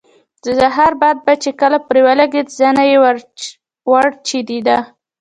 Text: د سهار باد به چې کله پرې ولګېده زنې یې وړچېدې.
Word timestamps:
د 0.43 0.45
سهار 0.59 0.93
باد 1.01 1.17
به 1.25 1.33
چې 1.43 1.49
کله 1.59 1.77
پرې 1.87 2.01
ولګېده 2.05 2.53
زنې 2.57 2.83
یې 2.91 2.97
وړچېدې. 3.91 4.77